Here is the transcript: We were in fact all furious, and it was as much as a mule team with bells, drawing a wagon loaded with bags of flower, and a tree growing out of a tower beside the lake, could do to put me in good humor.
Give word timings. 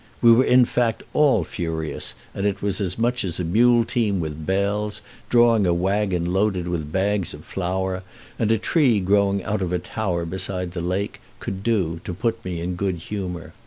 We 0.19 0.31
were 0.31 0.43
in 0.45 0.65
fact 0.65 1.03
all 1.13 1.43
furious, 1.43 2.15
and 2.33 2.47
it 2.47 2.63
was 2.63 2.81
as 2.81 2.97
much 2.97 3.23
as 3.23 3.39
a 3.39 3.43
mule 3.43 3.85
team 3.85 4.19
with 4.19 4.47
bells, 4.47 5.03
drawing 5.29 5.67
a 5.67 5.75
wagon 5.75 6.33
loaded 6.33 6.67
with 6.67 6.91
bags 6.91 7.35
of 7.35 7.45
flower, 7.45 8.01
and 8.39 8.51
a 8.51 8.57
tree 8.57 8.99
growing 8.99 9.43
out 9.43 9.61
of 9.61 9.71
a 9.71 9.77
tower 9.77 10.25
beside 10.25 10.71
the 10.71 10.81
lake, 10.81 11.21
could 11.39 11.61
do 11.61 12.01
to 12.03 12.15
put 12.15 12.43
me 12.43 12.61
in 12.61 12.73
good 12.73 12.95
humor. 12.95 13.53